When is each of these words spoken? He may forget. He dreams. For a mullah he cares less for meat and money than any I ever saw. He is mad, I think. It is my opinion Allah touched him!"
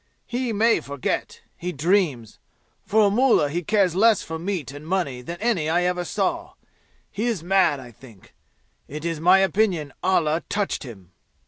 He 0.25 0.51
may 0.51 0.79
forget. 0.79 1.41
He 1.55 1.71
dreams. 1.71 2.39
For 2.87 3.05
a 3.05 3.11
mullah 3.11 3.49
he 3.51 3.61
cares 3.61 3.93
less 3.93 4.23
for 4.23 4.39
meat 4.39 4.71
and 4.71 4.87
money 4.87 5.21
than 5.21 5.37
any 5.39 5.69
I 5.69 5.83
ever 5.83 6.03
saw. 6.05 6.53
He 7.11 7.27
is 7.27 7.43
mad, 7.43 7.79
I 7.79 7.91
think. 7.91 8.33
It 8.87 9.05
is 9.05 9.19
my 9.19 9.37
opinion 9.37 9.93
Allah 10.01 10.41
touched 10.49 10.81
him!" 10.81 11.11